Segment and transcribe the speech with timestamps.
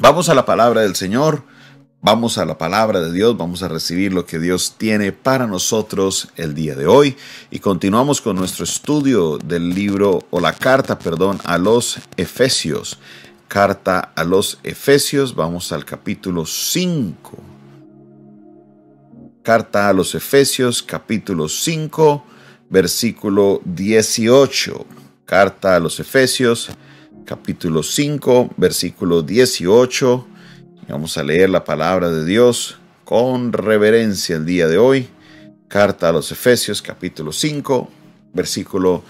[0.00, 1.42] Vamos a la palabra del Señor,
[2.00, 6.28] vamos a la palabra de Dios, vamos a recibir lo que Dios tiene para nosotros
[6.36, 7.16] el día de hoy
[7.50, 13.00] y continuamos con nuestro estudio del libro o la carta, perdón, a los Efesios.
[13.48, 17.36] Carta a los Efesios, vamos al capítulo 5.
[19.42, 22.24] Carta a los Efesios, capítulo 5,
[22.70, 24.86] versículo 18.
[25.24, 26.70] Carta a los Efesios,
[27.28, 30.26] capítulo 5, versículo 18.
[30.88, 35.08] Vamos a leer la palabra de Dios con reverencia el día de hoy.
[35.68, 37.90] Carta a los Efesios, capítulo 5,
[38.32, 39.02] versículo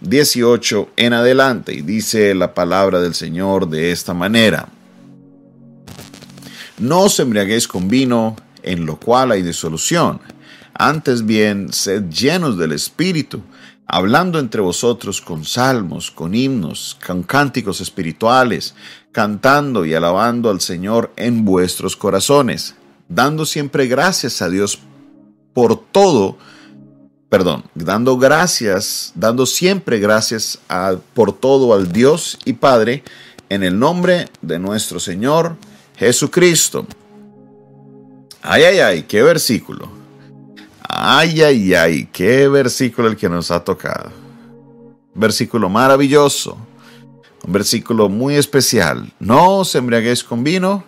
[0.00, 1.74] 18 en adelante.
[1.74, 4.66] Y dice la palabra del Señor de esta manera.
[6.78, 10.18] No os embriaguéis con vino, en lo cual hay disolución.
[10.72, 13.42] Antes bien, sed llenos del Espíritu
[13.92, 18.74] hablando entre vosotros con salmos, con himnos, con cánticos espirituales,
[19.10, 22.76] cantando y alabando al Señor en vuestros corazones,
[23.08, 24.78] dando siempre gracias a Dios
[25.52, 26.38] por todo,
[27.28, 33.02] perdón, dando gracias, dando siempre gracias a, por todo al Dios y Padre,
[33.48, 35.56] en el nombre de nuestro Señor
[35.96, 36.86] Jesucristo.
[38.40, 39.99] Ay, ay, ay, qué versículo.
[40.92, 44.10] Ay, ay, ay, qué versículo el que nos ha tocado.
[45.14, 46.58] Versículo maravilloso.
[47.44, 49.12] Un versículo muy especial.
[49.20, 50.84] No os embriaguéis con vino,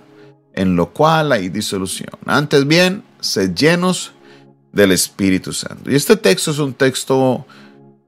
[0.55, 2.11] en lo cual hay disolución.
[2.27, 4.12] Antes bien, sed llenos
[4.73, 5.91] del Espíritu Santo.
[5.91, 7.47] Y este texto es un texto,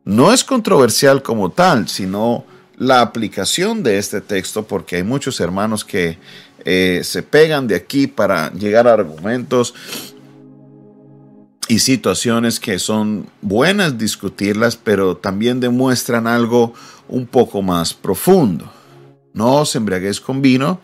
[0.05, 2.45] no es controversial como tal, sino
[2.77, 6.19] la aplicación de este texto, porque hay muchos hermanos que
[6.65, 9.75] eh, se pegan de aquí para llegar a argumentos
[11.69, 16.75] y situaciones que son buenas discutirlas, pero también demuestran algo
[17.09, 18.71] un poco más profundo.
[19.33, 20.81] No os embriaguéis con vino,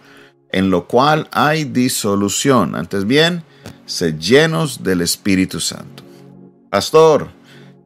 [0.51, 2.75] en lo cual hay disolución.
[2.75, 3.45] Antes bien,
[3.87, 6.03] sed llenos del Espíritu Santo.
[6.71, 7.29] Pastor,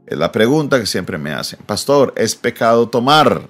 [0.06, 1.58] es la pregunta que siempre me hacen.
[1.66, 3.48] Pastor, ¿es pecado tomar?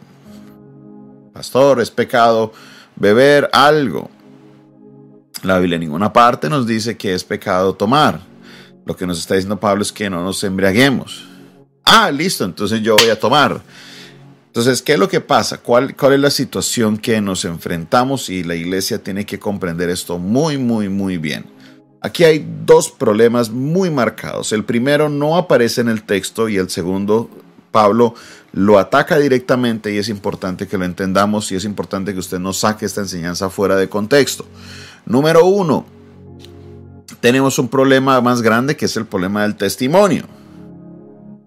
[1.33, 2.53] Pastor, ¿es pecado
[2.97, 4.11] beber algo?
[5.43, 8.34] La Biblia en ninguna parte nos dice que es pecado tomar.
[8.85, 11.27] Lo que nos está diciendo Pablo es que no nos embriaguemos.
[11.85, 13.63] Ah, listo, entonces yo voy a tomar.
[14.47, 15.59] Entonces, ¿qué es lo que pasa?
[15.59, 18.31] ¿Cuál, ¿Cuál es la situación que nos enfrentamos?
[18.31, 21.47] Y la iglesia tiene que comprender esto muy, muy, muy bien.
[22.01, 24.53] Aquí hay dos problemas muy marcados.
[24.53, 27.31] El primero no aparece en el texto y el segundo,
[27.73, 28.15] Pablo
[28.53, 32.53] lo ataca directamente y es importante que lo entendamos y es importante que usted no
[32.53, 34.47] saque esta enseñanza fuera de contexto.
[35.07, 35.85] Número uno,
[37.21, 40.25] tenemos un problema más grande que es el problema del testimonio.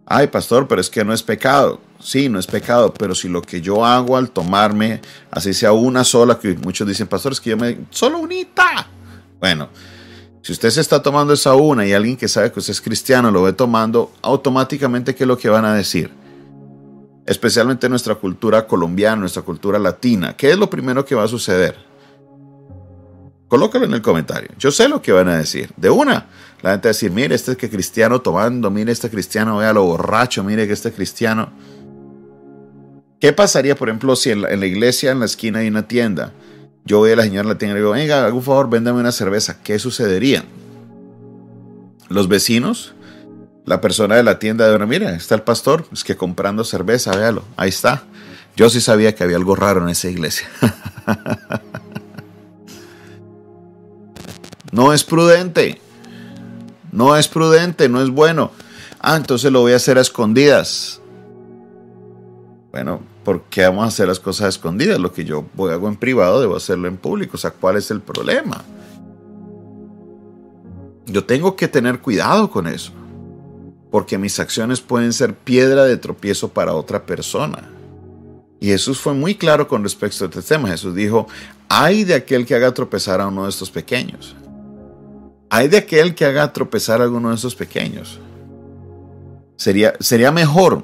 [0.06, 1.82] Ay, pastor, pero es que no es pecado.
[2.00, 5.02] Sí, no es pecado, pero si lo que yo hago al tomarme,
[5.32, 7.80] así sea una sola, que muchos dicen, pastor, es que yo me...
[7.90, 8.88] Solo unita.
[9.40, 9.70] Bueno,
[10.42, 13.32] si usted se está tomando esa una y alguien que sabe que usted es cristiano
[13.32, 16.12] lo ve tomando, automáticamente, ¿qué es lo que van a decir?
[17.26, 20.38] Especialmente en nuestra cultura colombiana, nuestra cultura latina.
[20.38, 21.87] ¿Qué es lo primero que va a suceder?
[23.48, 24.50] Colócalo en el comentario.
[24.60, 25.72] Yo sé lo que van a decir.
[25.78, 26.28] De una,
[26.62, 29.84] la gente va a decir, mire, este que cristiano tomando, mire este cristiano, vea lo
[29.84, 31.50] borracho, mire que este cristiano.
[33.20, 36.34] ¿Qué pasaría, por ejemplo, si en la, iglesia, en la esquina hay una tienda?
[36.86, 39.00] Yo voy a la señora en la tienda y le digo, venga, algún favor, véndame
[39.00, 39.58] una cerveza.
[39.64, 40.44] ¿Qué sucedería?
[42.10, 42.94] Los vecinos,
[43.66, 47.16] la persona de la tienda de una, mira, está el pastor, es que comprando cerveza,
[47.16, 48.04] véalo, ahí está.
[48.56, 50.48] Yo sí sabía que había algo raro en esa iglesia.
[54.72, 55.82] No es prudente.
[56.92, 58.52] No es prudente, no es bueno.
[59.00, 61.02] Ah, entonces lo voy a hacer a escondidas.
[62.72, 65.00] Bueno, ¿por qué vamos a hacer las cosas a escondidas?
[65.00, 67.38] Lo que yo hago en privado, debo hacerlo en público.
[67.38, 68.64] O sea, ¿cuál es el problema?
[71.06, 72.92] Yo tengo que tener cuidado con eso.
[73.92, 77.70] Porque mis acciones pueden ser piedra de tropiezo para otra persona.
[78.60, 80.70] Y Jesús fue muy claro con respecto a este tema.
[80.70, 81.28] Jesús dijo,
[81.70, 84.36] hay de aquel que haga tropezar a uno de estos pequeños.
[85.50, 88.20] Hay de aquel que haga tropezar a alguno de esos pequeños.
[89.56, 90.84] Sería, sería mejor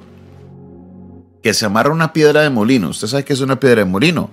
[1.42, 2.88] que se amarra una piedra de molino.
[2.88, 4.30] Usted sabe que es una piedra de molino.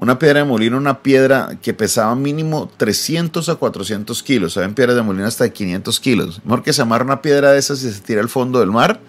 [0.00, 4.52] Una piedra de molino, una piedra que pesaba mínimo 300 a 400 kilos.
[4.54, 6.40] Saben piedras de molino hasta de 500 kilos.
[6.44, 9.00] Mejor que se amarra una piedra de esas y se tira al fondo del mar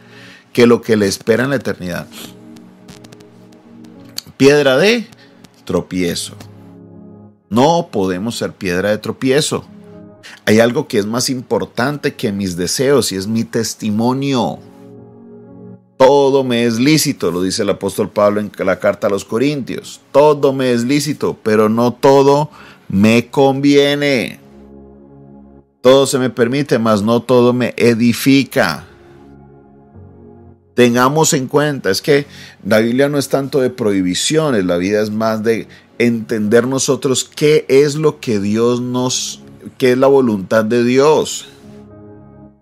[0.54, 2.07] que lo que le espera en la eternidad.
[4.38, 5.07] Piedra de
[5.66, 6.36] tropiezo.
[7.50, 9.66] No podemos ser piedra de tropiezo.
[10.49, 14.57] Hay algo que es más importante que mis deseos y es mi testimonio.
[15.95, 20.01] Todo me es lícito, lo dice el apóstol Pablo en la carta a los Corintios.
[20.11, 22.49] Todo me es lícito, pero no todo
[22.87, 24.39] me conviene.
[25.81, 28.87] Todo se me permite, mas no todo me edifica.
[30.73, 32.25] Tengamos en cuenta, es que
[32.65, 35.67] la Biblia no es tanto de prohibiciones, la vida es más de
[35.99, 39.43] entender nosotros qué es lo que Dios nos,
[39.77, 41.48] qué es la voluntad de Dios.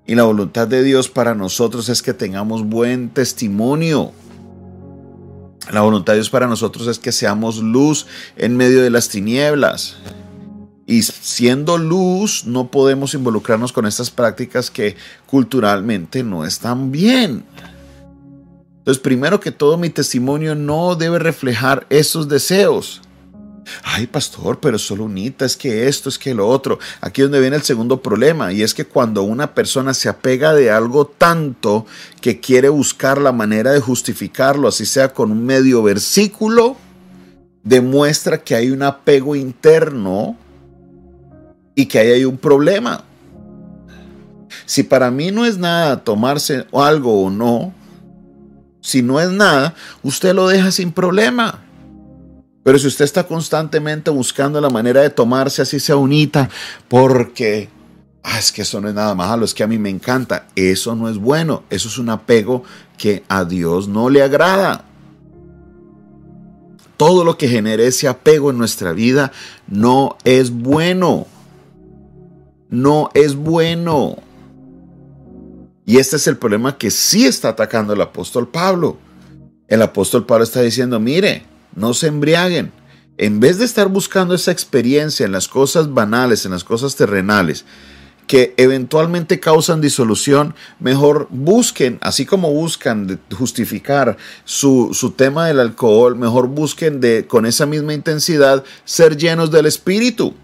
[0.06, 4.12] Y la voluntad de Dios para nosotros es que tengamos buen testimonio.
[5.71, 8.07] La voluntad de Dios para nosotros es que seamos luz
[8.38, 9.98] en medio de las tinieblas.
[10.86, 14.95] Y siendo luz, no podemos involucrarnos con estas prácticas que
[15.25, 17.44] culturalmente no están bien.
[18.77, 23.01] Entonces, primero que todo, mi testimonio no debe reflejar esos deseos.
[23.83, 26.79] Ay, pastor, pero solo unita, es que esto, es que lo otro.
[27.01, 30.53] Aquí es donde viene el segundo problema, y es que cuando una persona se apega
[30.53, 31.85] de algo tanto
[32.21, 36.77] que quiere buscar la manera de justificarlo, así sea con un medio versículo,
[37.63, 40.37] demuestra que hay un apego interno
[41.75, 43.03] y que ahí hay un problema.
[44.65, 47.73] Si para mí no es nada tomarse algo o no,
[48.81, 51.66] si no es nada, usted lo deja sin problema.
[52.67, 56.49] Pero si usted está constantemente buscando la manera de tomarse así sea unita,
[56.89, 57.69] porque
[58.23, 60.93] ah, es que eso no es nada malo, es que a mí me encanta, eso
[60.93, 62.63] no es bueno, eso es un apego
[62.97, 64.83] que a Dios no le agrada.
[66.97, 69.31] Todo lo que genere ese apego en nuestra vida
[69.69, 71.25] no es bueno.
[72.69, 74.17] No es bueno.
[75.85, 78.97] Y este es el problema que sí está atacando el apóstol Pablo.
[79.69, 81.45] El apóstol Pablo está diciendo, mire,
[81.77, 82.74] no se embriaguen.
[83.18, 87.65] En vez de estar buscando esa experiencia en las cosas banales, en las cosas terrenales,
[88.27, 96.18] que eventualmente causan disolución, mejor busquen, así como buscan justificar su, su, tema del alcohol,
[96.18, 100.35] mejor busquen de, con esa misma intensidad ser llenos del Espíritu.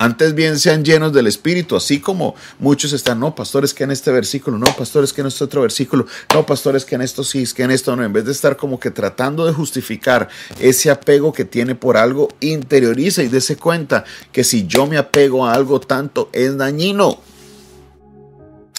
[0.00, 4.10] Antes bien sean llenos del Espíritu, así como muchos están, no, pastores que en este
[4.10, 7.64] versículo, no, pastores que en este otro versículo, no, pastores que en esto sí, que
[7.64, 11.44] en esto no, en vez de estar como que tratando de justificar ese apego que
[11.44, 16.30] tiene por algo, interioriza y dése cuenta que si yo me apego a algo tanto
[16.32, 17.20] es dañino.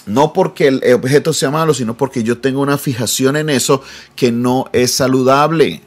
[0.06, 3.80] No porque el objeto sea malo, sino porque yo tengo una fijación en eso
[4.16, 5.82] que no es saludable.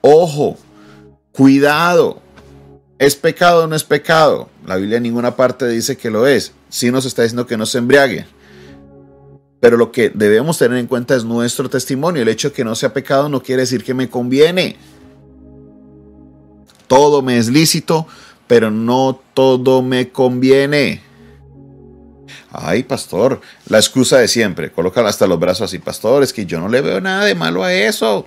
[0.00, 0.56] Ojo,
[1.32, 2.22] cuidado
[2.98, 4.48] ¿Es pecado o no es pecado?
[4.66, 6.52] La Biblia en ninguna parte dice que lo es.
[6.70, 8.26] Sí nos está diciendo que no se embriague.
[9.60, 12.22] Pero lo que debemos tener en cuenta es nuestro testimonio.
[12.22, 14.76] El hecho de que no sea pecado no quiere decir que me conviene.
[16.86, 18.06] Todo me es lícito,
[18.46, 21.02] pero no todo me conviene.
[22.50, 24.72] Ay, pastor, la excusa de siempre.
[24.72, 27.62] Colocan hasta los brazos así, pastor, es que yo no le veo nada de malo
[27.62, 28.24] a eso.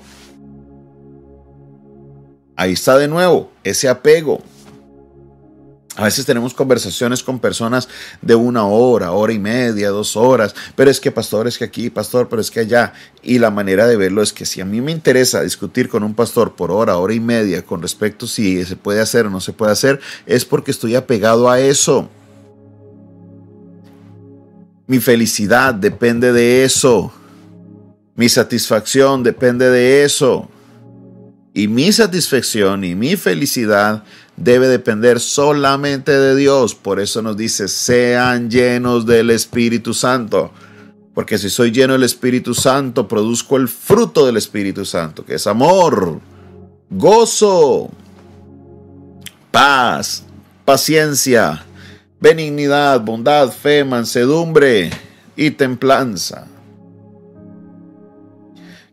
[2.55, 4.43] Ahí está de nuevo ese apego.
[5.99, 7.89] A veces tenemos conversaciones con personas
[8.21, 11.89] de una hora, hora y media, dos horas, pero es que pastor, es que aquí,
[11.89, 12.93] pastor, pero es que allá.
[13.21, 16.13] Y la manera de verlo es que si a mí me interesa discutir con un
[16.13, 19.51] pastor por hora, hora y media con respecto si se puede hacer o no se
[19.51, 22.07] puede hacer, es porque estoy apegado a eso.
[24.87, 27.11] Mi felicidad depende de eso.
[28.15, 30.49] Mi satisfacción depende de eso.
[31.53, 34.05] Y mi satisfacción y mi felicidad
[34.39, 36.73] debe depender solamente de Dios.
[36.73, 40.51] Por eso nos dice, sean llenos del Espíritu Santo.
[41.13, 45.47] Porque si soy lleno del Espíritu Santo, produzco el fruto del Espíritu Santo, que es
[45.47, 46.21] amor,
[46.89, 47.89] gozo,
[49.51, 50.23] paz,
[50.63, 51.65] paciencia,
[52.21, 54.91] benignidad, bondad, fe, mansedumbre
[55.35, 56.47] y templanza.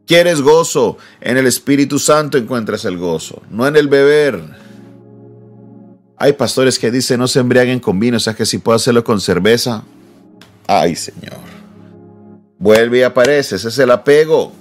[0.06, 0.98] ¿Quieres gozo?
[1.20, 4.65] En el Espíritu Santo encuentras el gozo, no en el beber
[6.18, 9.04] hay pastores que dicen no se embriaguen con vino, o sea que si puedo hacerlo
[9.04, 9.84] con cerveza.
[10.66, 11.36] Ay, Señor.
[12.58, 14.52] Vuelve y aparece, ese es el apego.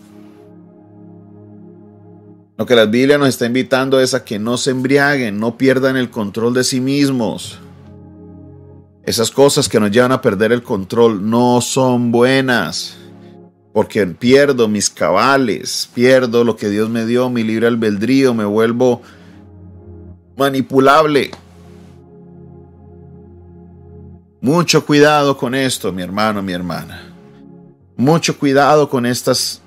[2.57, 5.97] Lo que la Biblia nos está invitando es a que no se embriaguen, no pierdan
[5.97, 7.59] el control de sí mismos.
[9.03, 12.97] Esas cosas que nos llevan a perder el control no son buenas,
[13.73, 19.01] porque pierdo mis cabales, pierdo lo que Dios me dio, mi libre albedrío, me vuelvo
[20.37, 21.31] manipulable.
[24.45, 27.11] Mucho cuidado con esto, mi hermano, mi hermana.
[27.97, 29.59] Mucho cuidado con estas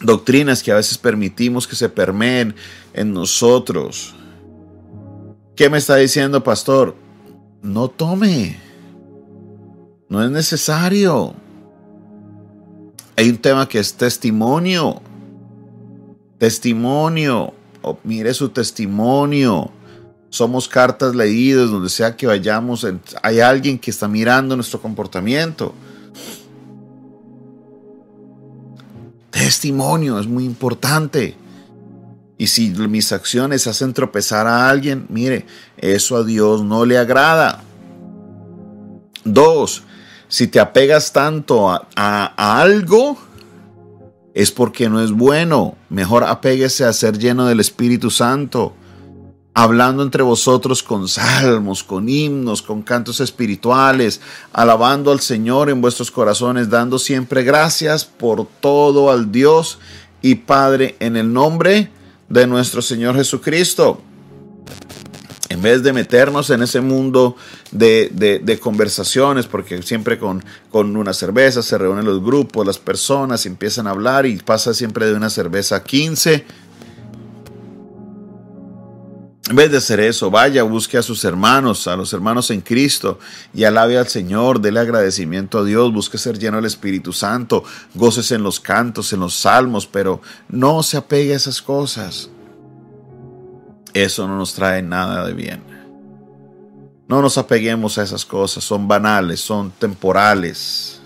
[0.00, 2.54] doctrinas que a veces permitimos que se permeen
[2.94, 4.14] en nosotros.
[5.54, 6.96] ¿Qué me está diciendo, pastor?
[7.60, 8.58] No tome.
[10.08, 11.34] No es necesario.
[13.14, 15.02] Hay un tema que es testimonio.
[16.38, 17.52] Testimonio.
[18.04, 19.70] mire su testimonio.
[20.30, 22.86] Somos cartas leídas, donde sea que vayamos,
[23.22, 25.74] hay alguien que está mirando nuestro comportamiento.
[29.30, 31.36] Testimonio es muy importante.
[32.38, 35.44] Y si mis acciones hacen tropezar a alguien, mire,
[35.76, 37.62] eso a Dios no le agrada.
[39.24, 39.82] Dos,
[40.28, 43.18] si te apegas tanto a, algo,
[44.32, 45.76] es porque no es bueno.
[45.90, 48.74] Mejor apéguese a ser lleno del Espíritu Santo,
[49.54, 54.20] hablando entre vosotros con salmos, con himnos, con cantos espirituales,
[54.52, 59.78] alabando al Señor en vuestros corazones, dando siempre gracias por todo al Dios
[60.22, 61.90] y Padre en el nombre
[62.28, 64.00] de nuestro Señor Jesucristo.
[65.48, 67.34] En vez de meternos en ese mundo
[67.72, 73.88] de, conversaciones, porque siempre con, con, una cerveza se reúnen los grupos, las personas empiezan
[73.88, 76.44] a hablar y pasa siempre de una cerveza a 15.
[79.50, 83.18] En vez de hacer eso, vaya, busque a sus hermanos, a los hermanos en Cristo
[83.52, 87.64] y alabe al Señor, dele agradecimiento a Dios, busque ser lleno del Espíritu Santo,
[87.94, 92.30] goces en los cantos, en los salmos, pero no se apegue a esas cosas.
[93.92, 95.64] Eso no nos trae nada de bien.
[97.08, 101.00] No nos apeguemos a esas cosas, son banales, son temporales.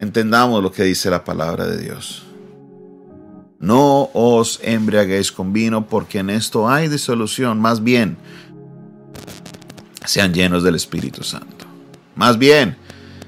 [0.00, 2.27] Entendamos lo que dice la palabra de Dios.
[3.58, 7.60] No os embriaguéis con vino, porque en esto hay disolución.
[7.60, 8.16] Más bien,
[10.06, 11.66] sean llenos del Espíritu Santo.
[12.14, 12.76] Más bien,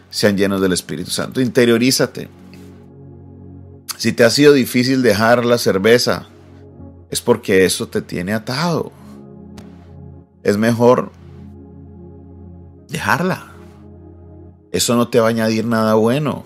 [0.08, 1.40] sean llenos del Espíritu Santo.
[1.40, 2.28] Interiorízate.
[3.96, 6.26] Si te ha sido difícil dejar la cerveza,
[7.10, 8.92] es porque eso te tiene atado.
[10.42, 11.12] Es mejor
[12.88, 13.52] dejarla.
[14.72, 16.44] Eso no te va a añadir nada bueno.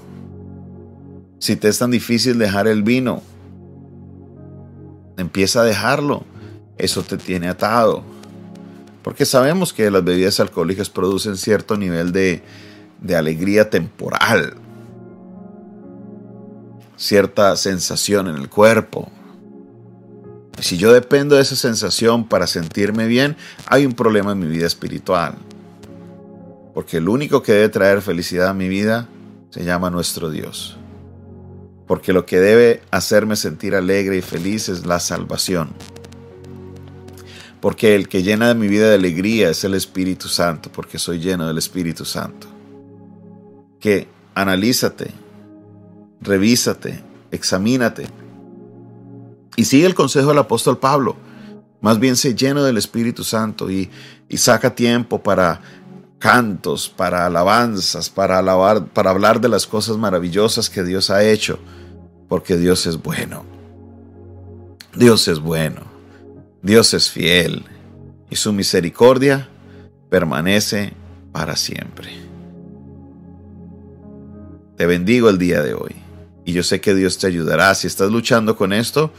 [1.38, 3.22] Si te es tan difícil dejar el vino,
[5.16, 6.25] Empieza a dejarlo.
[6.76, 8.02] Eso te tiene atado.
[9.02, 12.42] Porque sabemos que las bebidas alcohólicas producen cierto nivel de,
[13.14, 14.54] alegría temporal.
[16.97, 19.11] Cierta sensación en el cuerpo.
[20.61, 24.66] si yo dependo de esa sensación para sentirme bien, hay un problema en mi vida
[24.66, 25.35] espiritual.
[26.73, 29.09] Porque el único que debe traer felicidad a mi vida
[29.50, 30.78] se llama nuestro Dios
[31.86, 35.70] porque lo que debe hacerme sentir alegre y feliz es la salvación.
[37.60, 41.18] Porque el que llena de mi vida de alegría es el Espíritu Santo, porque soy
[41.18, 42.46] lleno del Espíritu Santo.
[43.80, 45.10] Que analízate,
[46.20, 48.06] revísate, examínate.
[49.56, 51.16] Y sigue el consejo del apóstol Pablo.
[51.80, 53.90] Más bien sé lleno del Espíritu Santo y,
[54.28, 55.60] y saca tiempo para
[56.18, 61.59] cantos, para alabanzas, para alabar, para hablar de las cosas maravillosas que Dios ha hecho,
[62.28, 63.44] porque Dios es bueno.
[64.94, 65.83] Dios es bueno.
[66.62, 67.64] Dios es fiel
[68.30, 69.49] y su misericordia
[70.09, 70.94] permanece
[71.33, 72.11] para siempre.
[74.76, 75.94] Te bendigo el día de hoy
[76.44, 79.12] y yo sé que Dios te ayudará si estás luchando con esto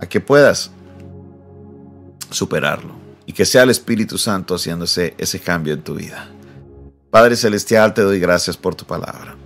[0.00, 0.70] a que puedas
[2.30, 2.97] superarlo
[3.28, 6.30] y que sea el Espíritu Santo haciéndose ese cambio en tu vida.
[7.10, 9.36] Padre Celestial, te doy gracias por tu palabra.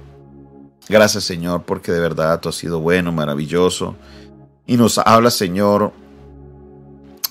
[0.89, 3.97] Gracias Señor, porque de verdad tú has sido bueno, maravilloso.
[4.69, 5.93] Y nos habla Señor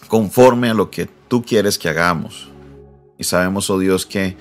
[0.09, 2.49] conforme a lo que tú quieres que hagamos.
[3.17, 4.35] Y sabemos, oh Dios, que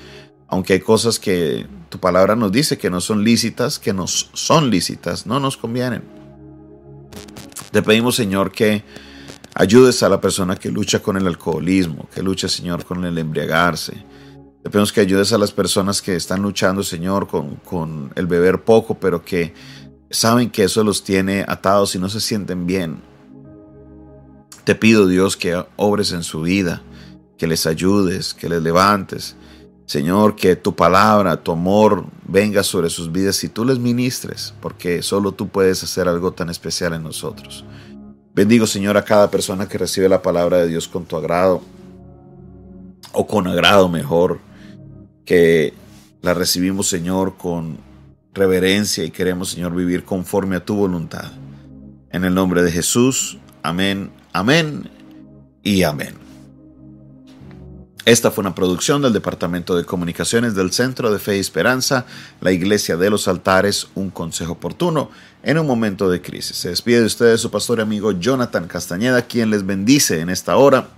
[0.49, 4.69] aunque hay cosas que tu palabra nos dice que no son lícitas, que nos son
[4.69, 6.02] lícitas, no nos convienen.
[7.71, 8.83] Te pedimos, Señor, que
[9.54, 14.04] ayudes a la persona que lucha con el alcoholismo, que lucha, Señor, con el embriagarse,
[14.62, 18.95] te pedimos que ayudes a las personas que están luchando, Señor, con, el beber poco,
[18.95, 19.54] pero que
[20.11, 23.00] saben que eso los tiene atados y no se sienten bien.
[24.64, 26.83] Te pido, Dios, que obres en su vida,
[27.38, 29.35] que les ayudes, que les levantes.
[29.87, 35.00] Señor, que tu palabra, tu amor venga sobre sus vidas y tú les ministres, porque
[35.00, 37.64] solo tú puedes hacer algo tan especial en nosotros.
[38.40, 41.61] Bendigo, Señor, a cada persona que recibe la palabra de Dios con tu agrado,
[43.12, 44.40] o con agrado mejor
[45.26, 45.75] que
[46.23, 47.76] la recibimos, Señor, con
[48.32, 51.32] reverencia y queremos, Señor, vivir conforme a tu voluntad.
[52.12, 54.88] En el nombre de Jesús, amén, amén
[55.62, 56.29] y amén.
[58.07, 62.07] Esta fue una producción del Departamento de Comunicaciones del Centro de Fe y Esperanza,
[62.40, 65.11] la Iglesia de los Altares, un consejo oportuno
[65.42, 66.57] en un momento de crisis.
[66.57, 70.57] Se despide de ustedes su pastor y amigo Jonathan Castañeda, quien les bendice en esta
[70.57, 70.88] hora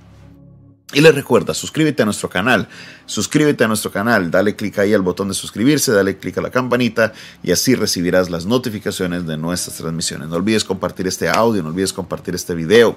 [0.95, 2.69] Y les recuerda, suscríbete a nuestro canal,
[3.07, 6.51] suscríbete a nuestro canal, dale clic ahí al botón de suscribirse, dale clic a la
[6.51, 10.29] campanita y así recibirás las notificaciones de nuestras transmisiones.
[10.29, 12.97] No olvides compartir este audio, no olvides compartir este video.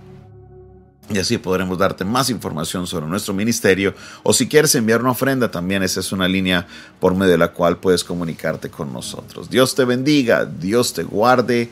[1.09, 3.93] y así podremos darte más información sobre nuestro ministerio.
[4.23, 6.65] O si quieres enviar una ofrenda, también esa es una línea
[6.99, 9.49] por medio de la cual puedes comunicarte con nosotros.
[9.49, 11.69] Dios te bendiga, Dios te guarde.